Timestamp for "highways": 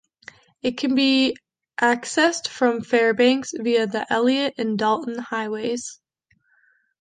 5.19-5.99